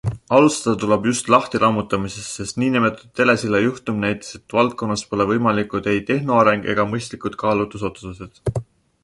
[0.35, 2.87] Alustada tuleb just lahtilammutamisest, sest nn
[3.19, 8.45] telesilla juhtum näitas, et valdkonnas pole võimalikud ei tehnoareng ega mõistlikud kaalutlusotsused.